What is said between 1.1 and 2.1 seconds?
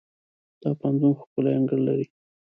ښکلی انګړ لري.